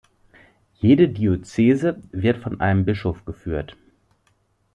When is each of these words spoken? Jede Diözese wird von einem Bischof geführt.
Jede 0.77 1.09
Diözese 1.09 2.01
wird 2.11 2.37
von 2.39 2.59
einem 2.59 2.85
Bischof 2.85 3.23
geführt. 3.23 3.77